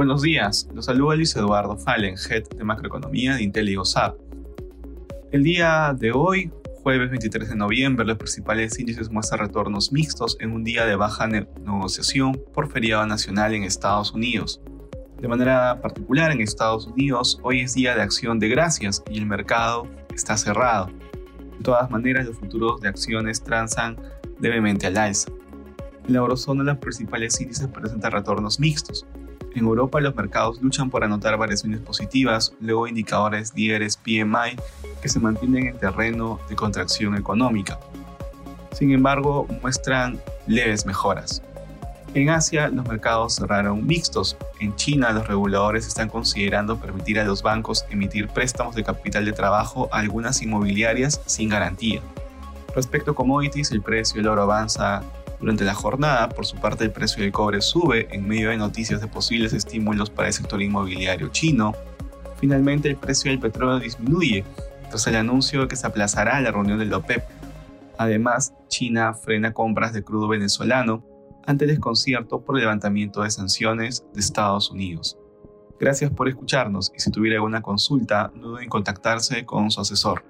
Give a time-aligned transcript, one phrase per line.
[0.00, 3.76] Buenos días, los saluda Luis Eduardo Fallen, Head de Macroeconomía de Intel y
[5.30, 6.50] El día de hoy,
[6.82, 11.26] jueves 23 de noviembre, los principales índices muestran retornos mixtos en un día de baja
[11.26, 14.62] negociación por feriado nacional en Estados Unidos.
[15.20, 19.26] De manera particular, en Estados Unidos, hoy es día de acción de gracias y el
[19.26, 20.86] mercado está cerrado.
[21.58, 23.98] De todas maneras, los futuros de acciones transan
[24.40, 25.30] levemente al alza.
[26.06, 29.06] En la eurozona, los principales índices presentan retornos mixtos.
[29.54, 34.56] En Europa los mercados luchan por anotar variaciones positivas, luego indicadores líderes PMI
[35.02, 37.78] que se mantienen en terreno de contracción económica.
[38.72, 41.42] Sin embargo, muestran leves mejoras.
[42.14, 44.36] En Asia los mercados cerraron mixtos.
[44.58, 49.32] En China los reguladores están considerando permitir a los bancos emitir préstamos de capital de
[49.32, 52.00] trabajo a algunas inmobiliarias sin garantía.
[52.74, 55.02] Respecto a commodities, el precio del oro avanza
[55.40, 59.00] durante la jornada, por su parte, el precio del cobre sube en medio de noticias
[59.00, 61.72] de posibles estímulos para el sector inmobiliario chino.
[62.38, 64.44] Finalmente, el precio del petróleo disminuye
[64.90, 67.24] tras el anuncio de que se aplazará la reunión del OPEP.
[67.96, 71.04] Además, China frena compras de crudo venezolano
[71.46, 75.16] ante el desconcierto por el levantamiento de sanciones de Estados Unidos.
[75.78, 80.22] Gracias por escucharnos y si tuviera alguna consulta, no duden en contactarse con su asesor.